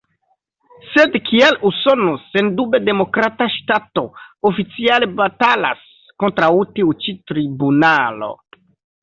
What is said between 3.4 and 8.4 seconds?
ŝtato, oficiale batalas kontraŭ tiu ĉi tribunalo?